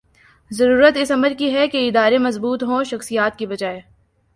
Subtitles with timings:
[0.51, 3.79] ضرورت اس امر کی ہے کہ ادارے مضبوط ہوں’’ شخصیات ‘‘کی بجائے